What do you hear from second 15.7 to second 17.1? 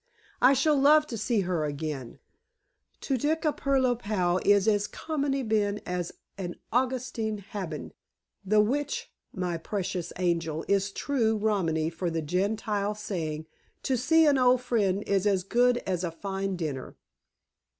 as a fine dinner.'